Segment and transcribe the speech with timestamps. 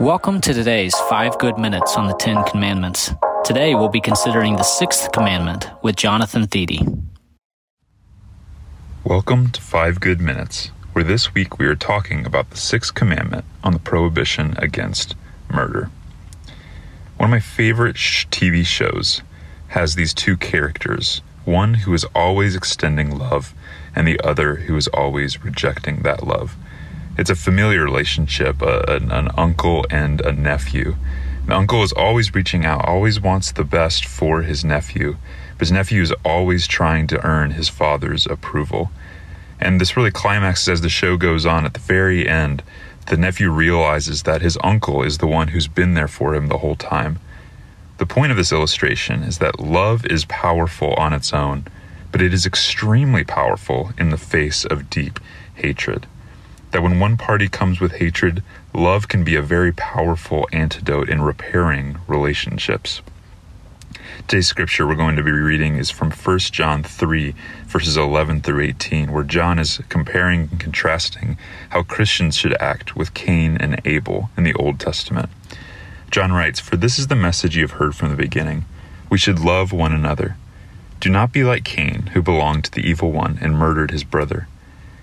[0.00, 3.10] Welcome to today's 5 Good Minutes on the Ten Commandments.
[3.44, 7.02] Today we'll be considering the sixth commandment with Jonathan Thiede.
[9.02, 13.44] Welcome to 5 Good Minutes, where this week we are talking about the sixth commandment
[13.64, 15.16] on the prohibition against
[15.52, 15.90] murder.
[17.16, 19.22] One of my favorite TV shows
[19.68, 23.52] has these two characters one who is always extending love,
[23.96, 26.54] and the other who is always rejecting that love.
[27.18, 30.94] It's a familiar relationship, uh, an, an uncle and a nephew.
[31.46, 35.16] The uncle is always reaching out, always wants the best for his nephew,
[35.56, 38.92] but his nephew is always trying to earn his father's approval.
[39.58, 41.64] And this really climaxes as the show goes on.
[41.64, 42.62] At the very end,
[43.08, 46.58] the nephew realizes that his uncle is the one who's been there for him the
[46.58, 47.18] whole time.
[47.96, 51.66] The point of this illustration is that love is powerful on its own,
[52.12, 55.18] but it is extremely powerful in the face of deep
[55.56, 56.06] hatred
[56.70, 58.42] that when one party comes with hatred,
[58.74, 63.00] love can be a very powerful antidote in repairing relationships.
[64.26, 67.34] Today's scripture we're going to be reading is from 1 John 3,
[67.66, 71.38] verses 11 through 18, where John is comparing and contrasting
[71.70, 75.30] how Christians should act with Cain and Abel in the Old Testament.
[76.10, 78.66] John writes, For this is the message you have heard from the beginning.
[79.08, 80.36] We should love one another.
[81.00, 84.48] Do not be like Cain, who belonged to the evil one and murdered his brother.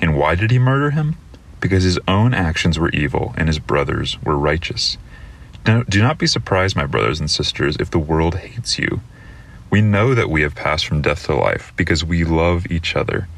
[0.00, 1.16] And why did he murder him?
[1.60, 4.96] Because his own actions were evil and his brothers were righteous.
[5.66, 9.02] Now, do not be surprised, my brothers and sisters, if the world hates you.
[9.70, 13.28] We know that we have passed from death to life because we love each other.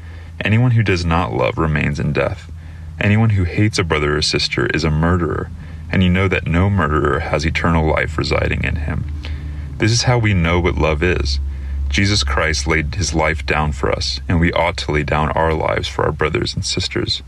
[0.43, 2.51] Anyone who does not love remains in death.
[2.99, 5.51] Anyone who hates a brother or sister is a murderer,
[5.91, 9.05] and you know that no murderer has eternal life residing in him.
[9.77, 11.39] This is how we know what love is.
[11.89, 15.53] Jesus Christ laid his life down for us, and we ought to lay down our
[15.53, 17.21] lives for our brothers and sisters.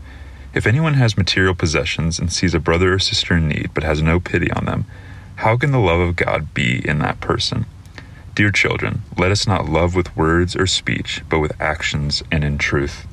[0.54, 4.00] If anyone has material possessions and sees a brother or sister in need but has
[4.00, 4.86] no pity on them,
[5.36, 7.66] how can the love of God be in that person?
[8.34, 12.58] Dear children, let us not love with words or speech, but with actions and in
[12.58, 13.06] truth.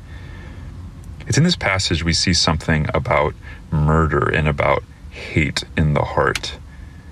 [1.27, 3.33] It's in this passage we see something about
[3.71, 6.57] murder and about hate in the heart.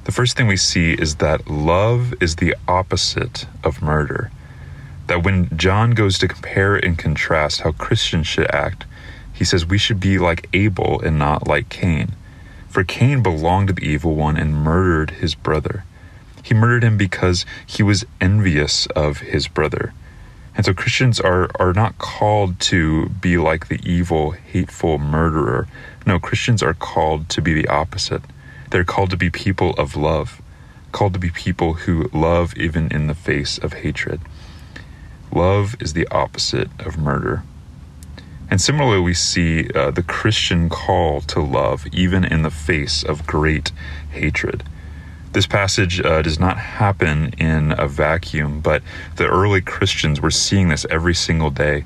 [0.04, 4.32] The first thing we see is that love is the opposite of murder.
[5.08, 8.86] That when John goes to compare and contrast how Christians should act
[9.42, 12.12] he says we should be like Abel and not like Cain.
[12.70, 15.84] For Cain belonged to the evil one and murdered his brother.
[16.44, 19.96] He murdered him because he was envious of his brother.
[20.56, 25.68] And so Christians are, are not called to be like the evil, hateful murderer.
[26.06, 28.22] No, Christians are called to be the opposite.
[28.70, 30.40] They're called to be people of love,
[30.92, 34.22] called to be people who love even in the face of hatred.
[35.34, 37.42] Love is the opposite of murder.
[38.52, 43.26] And similarly, we see uh, the Christian call to love even in the face of
[43.26, 43.72] great
[44.12, 44.64] hatred.
[45.32, 48.84] This passage uh, does not happen in a vacuum, but
[49.16, 51.86] the early Christians were seeing this every single day.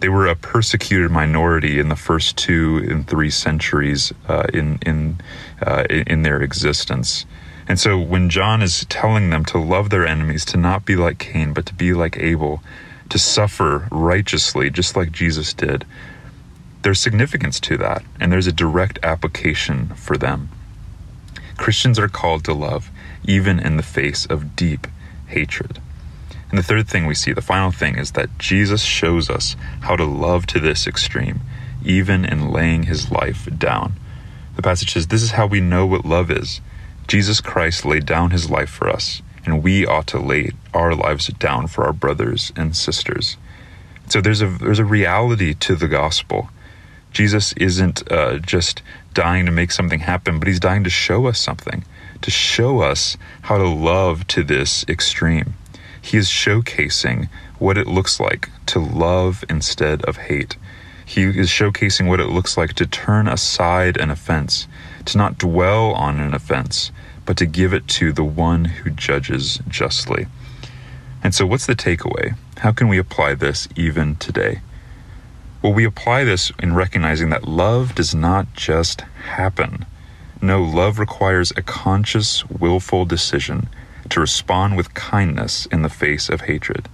[0.00, 5.20] They were a persecuted minority in the first two and three centuries uh, in in
[5.60, 7.26] uh, in their existence.
[7.68, 11.18] And so when John is telling them to love their enemies, to not be like
[11.18, 12.62] Cain, but to be like Abel,
[13.10, 15.84] to suffer righteously, just like Jesus did,
[16.82, 20.48] there's significance to that, and there's a direct application for them.
[21.56, 22.90] Christians are called to love,
[23.24, 24.86] even in the face of deep
[25.26, 25.80] hatred.
[26.50, 29.96] And the third thing we see, the final thing, is that Jesus shows us how
[29.96, 31.40] to love to this extreme,
[31.84, 33.94] even in laying his life down.
[34.56, 36.60] The passage says, This is how we know what love is.
[37.06, 41.28] Jesus Christ laid down his life for us, and we ought to lay our lives
[41.28, 43.36] down for our brothers and sisters.
[44.08, 46.50] So there's a there's a reality to the gospel.
[47.12, 48.82] Jesus isn't uh, just
[49.14, 51.84] dying to make something happen, but he's dying to show us something,
[52.20, 55.54] to show us how to love to this extreme.
[56.00, 60.56] He is showcasing what it looks like to love instead of hate.
[61.04, 64.68] He is showcasing what it looks like to turn aside an offense,
[65.06, 66.92] to not dwell on an offense,
[67.28, 70.26] but to give it to the one who judges justly.
[71.22, 72.34] And so, what's the takeaway?
[72.56, 74.62] How can we apply this even today?
[75.60, 79.02] Well, we apply this in recognizing that love does not just
[79.36, 79.84] happen.
[80.40, 83.68] No, love requires a conscious, willful decision
[84.08, 86.88] to respond with kindness in the face of hatred.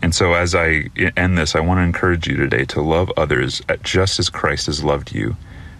[0.00, 0.84] And so, as I
[1.16, 4.84] end this, I want to encourage you today to love others just as Christ has
[4.84, 5.36] loved you,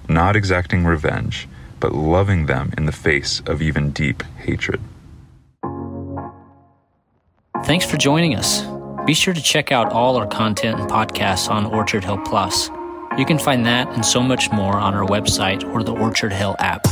[0.08, 1.46] not exacting revenge,
[1.80, 4.80] but loving them in the face of even deep hatred.
[7.64, 8.62] Thanks for joining us.
[9.06, 12.68] Be sure to check out all our content and podcasts on Orchard Hill Plus.
[13.18, 16.54] You can find that and so much more on our website or the Orchard Hill
[16.58, 16.86] app.